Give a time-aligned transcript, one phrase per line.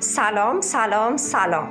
[0.00, 1.68] سلام سلام سلام.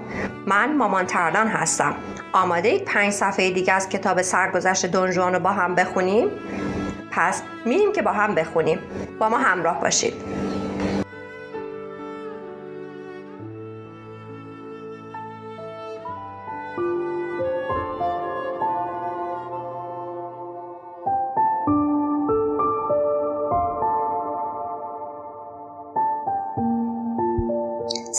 [0.47, 1.95] من مامان تردان هستم.
[2.33, 6.27] آماده اید پنج صفحه دیگه از کتاب سرگذشت دونجوان رو با هم بخونیم؟
[7.11, 8.79] پس میریم که با هم بخونیم.
[9.19, 10.13] با ما همراه باشید.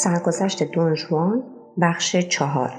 [0.03, 1.43] سرگذشت دونجوان
[1.81, 2.71] بخش چهار.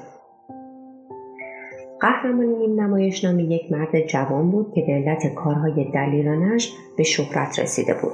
[1.99, 7.93] قهرمان این نمایشنامه یک مرد جوان بود که به علت کارهای دلیرانش به شهرت رسیده
[8.01, 8.11] بود.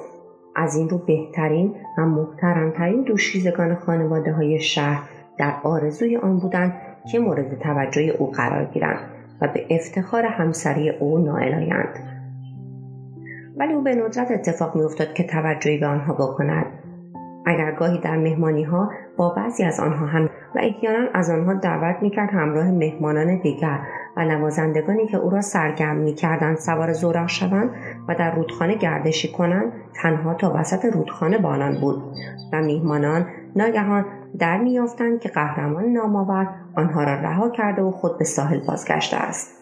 [0.56, 6.74] از این رو بهترین و محترمترین دوشیزگان خانواده های شهر در آرزوی آن بودند
[7.12, 9.00] که مورد توجه او قرار گیرند
[9.42, 12.00] و به افتخار همسری او نائل آیند
[13.58, 16.66] ولی او به ندرت اتفاق میافتاد که توجهی به آنها بکند
[17.48, 22.02] اگر گاهی در مهمانی ها با بعضی از آنها هم و احیانا از آنها دعوت
[22.02, 23.80] می‌کرد همراه مهمانان دیگر
[24.18, 27.70] و نوازندگانی که او را سرگرم می‌کردند سوار زورق شوند
[28.08, 32.04] و در رودخانه گردشی کنند تنها تا وسط رودخانه با آنان بود
[32.54, 34.06] و میهمانان ناگهان
[34.40, 39.58] در میافتند که قهرمان نامآور آنها را رها کرده و خود به ساحل بازگشته است.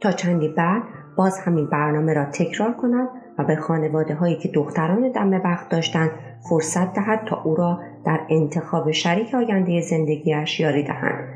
[0.00, 0.82] تا چندی بعد
[1.16, 6.10] باز همین برنامه را تکرار کند و به خانواده هایی که دختران دم بخت داشتند
[6.48, 11.28] فرصت دهد تا او را در انتخاب شریک آینده زندگیش یاری دهند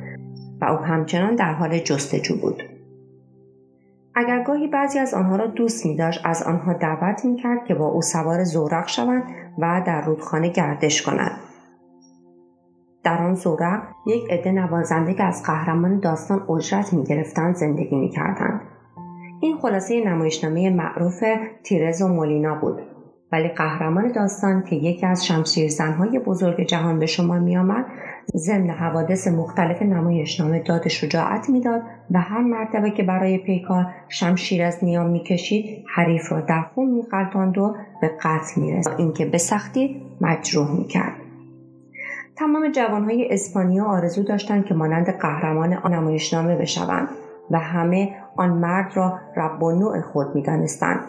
[0.61, 2.63] و او همچنان در حال جستجو بود
[4.15, 7.75] اگر گاهی بعضی از آنها را دوست می داشت از آنها دعوت می کرد که
[7.75, 9.23] با او سوار زورق شوند
[9.59, 11.39] و در رودخانه گردش کنند
[13.05, 18.09] در آن زورق یک عده نوازنده که از قهرمان داستان اجرت می گرفتند زندگی می
[18.09, 18.61] کردند.
[19.43, 21.25] این خلاصه نمایشنامه معروف
[21.65, 22.83] تیرز و مولینا بود.
[23.33, 27.87] ولی قهرمان داستان که یکی از شمشیر زنهای بزرگ جهان به شما می آمد
[28.37, 34.85] ضمن حوادث مختلف نمایشنامه داد شجاعت می‌داد و هر مرتبه که برای پیکار شمشیر از
[34.85, 40.77] نیام می‌کشید حریف را در خون میقلتاند و به قتل میرساند اینکه به سختی مجروح
[40.77, 41.13] می‌کرد.
[42.37, 47.09] تمام جوانهای اسپانیا آرزو داشتند که مانند قهرمان آن نمایشنامه بشوند
[47.51, 51.01] و همه آن مرد را رب و نوع خود می‌دانستند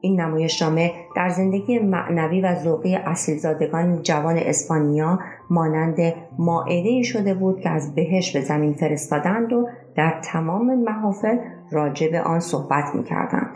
[0.00, 5.18] این نمایشنامه در زندگی معنوی و ذوقی اصیلزادگان جوان اسپانیا
[5.50, 5.96] مانند
[6.38, 11.38] ماعده شده بود که از بهش به زمین فرستادند و در تمام محافل
[11.70, 13.50] راجع به آن صحبت می کردند.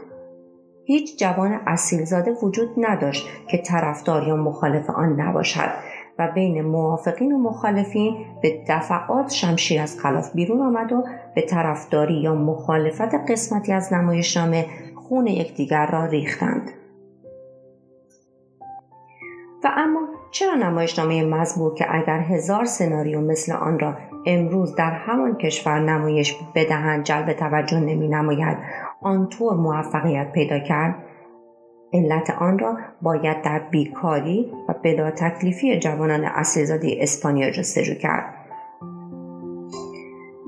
[0.85, 5.71] هیچ جوان اصیلزاده وجود نداشت که طرفدار یا مخالف آن نباشد
[6.27, 12.35] بین موافقین و مخالفین به دفعات شمشیر از خلاف بیرون آمد و به طرفداری یا
[12.35, 16.71] مخالفت قسمتی از نمایشنامه خون یکدیگر را ریختند.
[19.65, 20.01] و اما
[20.31, 23.95] چرا نمایشنامه مزبور که اگر هزار سناریو مثل آن را
[24.27, 28.59] امروز در همان کشور نمایش بدهند جلب توجه نمی نماید
[29.03, 30.95] آنطور موفقیت پیدا کرد؟
[31.93, 38.35] علت آن را باید در بیکاری و بلا تکلیفی جوانان اصلیزاده اسپانیا جستجو کرد.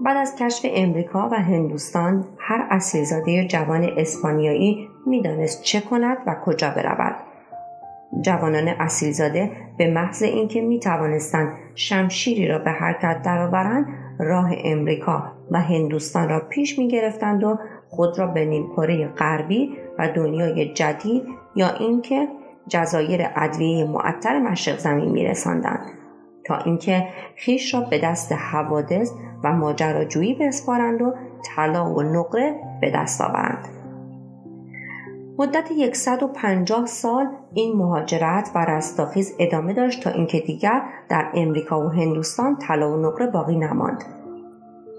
[0.04, 6.70] بعد از کشف امریکا و هندوستان هر اصلیزاده جوان اسپانیایی می‌دانست چه کند و کجا
[6.70, 7.16] برود.
[8.20, 13.86] جوانان اصیلزاده به محض اینکه می توانستند شمشیری را به حرکت درآورند
[14.18, 20.08] راه امریکا و هندوستان را پیش می گرفتند و خود را به نیمکره غربی و
[20.08, 21.22] دنیای جدید
[21.54, 22.28] یا اینکه
[22.68, 25.86] جزایر ادویه معطر مشرق زمین می رساندند.
[26.44, 29.12] تا اینکه خیش را به دست حوادث
[29.44, 33.68] و ماجراجویی بسپارند و طلا و نقره به دست آورند
[35.38, 41.88] مدت 150 سال این مهاجرت و رستاخیز ادامه داشت تا اینکه دیگر در امریکا و
[41.88, 44.04] هندوستان طلا و نقره باقی نماند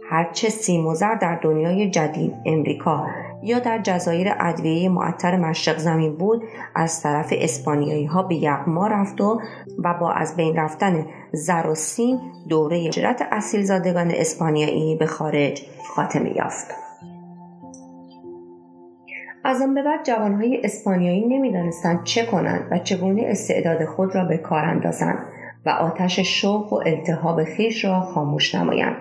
[0.10, 3.08] هرچه سیم و زر در دنیای جدید امریکا
[3.44, 6.44] یا در جزایر ادویه معطر مشرق زمین بود
[6.76, 9.42] از طرف اسپانیایی ها به یغما رفت و
[9.84, 12.20] و با از بین رفتن زر و سیم
[12.50, 15.62] دوره اصیل اصیلزادگان اسپانیایی به خارج
[15.96, 16.68] خاتمه یافت.
[19.44, 24.38] از آن به بعد جوانهای اسپانیایی نمی‌دانستند چه کنند و چگونه استعداد خود را به
[24.38, 25.18] کار اندازند
[25.66, 28.96] و آتش شوق و التهاب خیش را خاموش نمایند.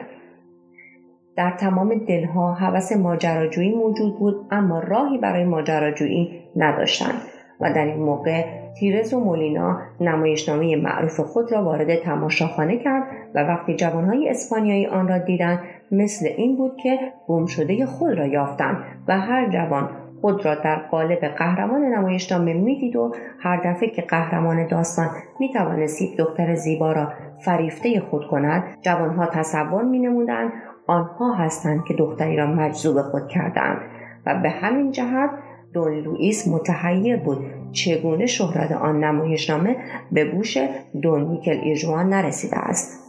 [1.37, 7.15] در تمام دلها هوس ماجراجویی موجود بود اما راهی برای ماجراجویی نداشتند
[7.61, 8.45] و در این موقع
[8.79, 13.05] تیرز و مولینا نمایشنامه معروف خود را وارد تماشاخانه کرد
[13.35, 15.59] و وقتی جوانهای اسپانیایی آن را دیدند
[15.93, 18.77] مثل این بود که گم شده خود را یافتند
[19.09, 19.91] و هر جوان
[20.21, 25.09] خود را در قالب قهرمان نمایشنامه می‌دید و هر دفعه که قهرمان داستان
[25.41, 27.13] می‌توانست یک دختر زیبا را
[27.45, 30.53] فریفته خود کند جوانها تصور مینمودند
[30.87, 33.79] آنها هستند که دختری را مجذوب خود کردند
[34.27, 35.31] و به همین جهت
[35.73, 37.39] دون لوئیس متحیر بود.
[37.73, 39.77] چگونه شهرت آن نمایشنامه
[40.13, 40.59] به گوش
[41.03, 43.05] دون میکل ایژوان نرسیده است؟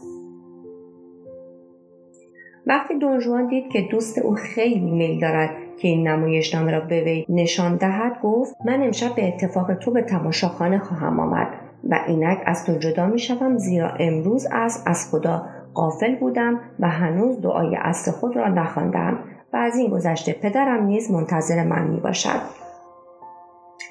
[2.66, 7.26] وقتی دونجوان دید که دوست او خیلی میل دارد که این نمایشنامه را به وی
[7.28, 11.48] نشان دهد گفت من امشب به اتفاق تو به تماشاخانه خواهم آمد
[11.90, 15.46] و اینک از تو جدا می شوم زیرا امروز از از خدا
[15.76, 19.18] قافل بودم و هنوز دعای اصل خود را نخواندم
[19.52, 22.40] و از این گذشته پدرم نیز منتظر من می باشد.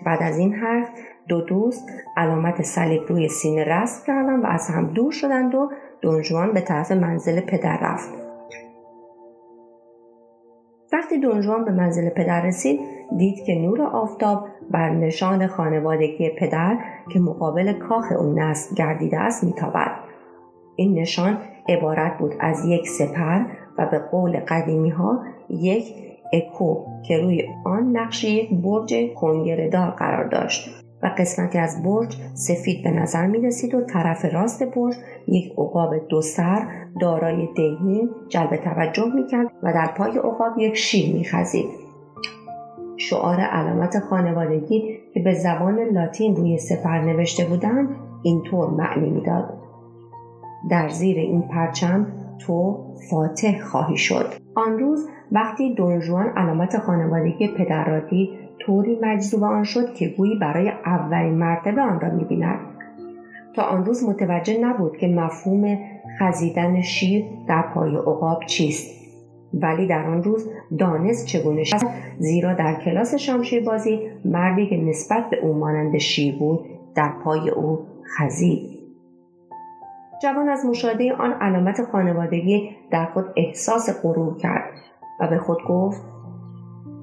[0.05, 0.89] بعد از این حرف
[1.27, 5.71] دو دوست علامت صلیب روی سینه رسم کردند و از هم دور شدند و
[6.01, 8.09] دونجوان به طرف منزل پدر رفت
[10.93, 12.79] وقتی دونجوان به منزل پدر رسید
[13.17, 16.77] دید که نور آفتاب بر نشان خانوادگی پدر
[17.13, 20.04] که مقابل کاخ او نصب گردیده است میتابد
[20.75, 21.37] این نشان
[21.69, 23.41] عبارت بود از یک سپر
[23.77, 25.19] و به قول قدیمی ها
[25.49, 25.93] یک
[26.33, 30.69] اکو که روی آن نقش یک برج کنگرهدار قرار داشت
[31.03, 34.95] و قسمتی از برج سفید به نظر می رسید و طرف راست برج
[35.27, 36.67] یک عقاب دو سر
[36.99, 41.69] دارای دهنی جلب توجه می کرد و در پای عقاب یک شیر می خزید.
[42.97, 47.89] شعار علامت خانوادگی که به زبان لاتین روی سفر نوشته بودند
[48.23, 49.53] اینطور معنی می‌داد
[50.69, 52.07] در زیر این پرچم
[52.39, 54.25] تو فاتح خواهی شد.
[54.55, 58.29] آن روز وقتی دونجوان علامت خانوادگی پدر را دید
[58.59, 62.59] طوری مجذوب آن شد که گویی برای اولین مرتبه آن را می‌بیند.
[63.55, 65.77] تا آن روز متوجه نبود که مفهوم
[66.19, 68.95] خزیدن شیر در پای عقاب چیست.
[69.53, 71.77] ولی در آن روز دانست چگونه شد
[72.19, 76.59] زیرا در کلاس شمشیربازی مردی که نسبت به او مانند شیر بود
[76.95, 77.79] در پای او
[78.17, 78.74] خزید.
[80.21, 84.63] جوان از مشاهده آن علامت خانوادگی در خود احساس غرور کرد
[85.19, 86.01] و به خود گفت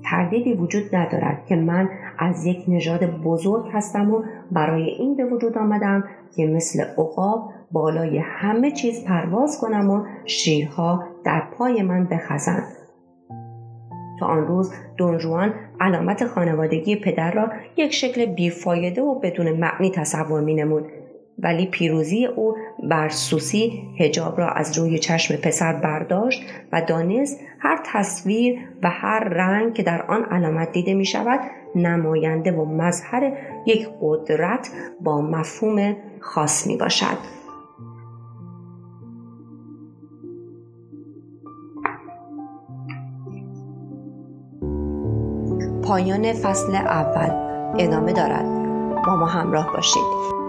[0.04, 1.88] تردیدی وجود ندارد که من
[2.18, 4.22] از یک نژاد بزرگ هستم و
[4.52, 6.04] برای این به وجود آمدم
[6.36, 12.64] که مثل عقاب بالای همه چیز پرواز کنم و شیرها در پای من بخزند.
[14.20, 20.40] تا آن روز دونجوان علامت خانوادگی پدر را یک شکل بیفایده و بدون معنی تصور
[20.40, 20.84] می نمود
[21.38, 22.56] ولی پیروزی او
[22.90, 26.42] بر سوسی هجاب را از روی چشم پسر برداشت
[26.72, 31.40] و دانست هر تصویر و هر رنگ که در آن علامت دیده می شود
[31.74, 33.32] نماینده و مظهر
[33.66, 34.70] یک قدرت
[35.00, 37.42] با مفهوم خاص می باشد.
[45.82, 47.30] پایان فصل اول
[47.78, 48.44] ادامه دارد
[49.06, 50.41] با ما همراه باشید